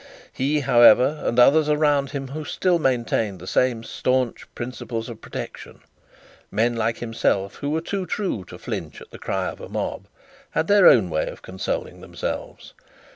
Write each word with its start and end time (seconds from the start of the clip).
He, 0.33 0.61
however, 0.61 1.21
had 1.23 1.37
others 1.37 1.69
around 1.69 2.09
him, 2.09 2.29
who 2.29 2.43
still 2.43 2.79
maintained 2.79 3.37
the 3.37 3.45
same 3.45 3.83
staunch 3.83 4.47
principles 4.55 5.09
of 5.09 5.21
protection 5.21 5.81
men 6.49 6.75
like 6.75 6.97
himself, 6.97 7.57
who 7.57 7.69
were 7.69 7.81
too 7.81 8.07
true 8.07 8.43
to 8.45 8.57
flinch 8.57 8.99
at 8.99 9.11
the 9.11 9.19
cry 9.19 9.49
of 9.49 9.61
a 9.61 9.69
mob 9.69 10.07
had 10.57 10.65
their 10.65 10.87
own 10.87 11.11
way 11.11 11.27
of 11.27 11.43
consoling 11.43 12.01
themselves. 12.01 12.73